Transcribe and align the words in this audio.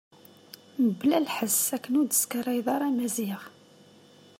Mebla 0.83 1.17
lḥess 1.25 1.65
akken 1.75 1.97
ur 1.99 2.05
d-teskaray 2.07 2.59
ara 2.75 2.87
Maziɣ. 2.97 3.41